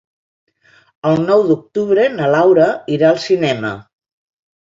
[1.09, 2.65] El nou d'octubre na Laura
[2.95, 3.73] irà al cinema.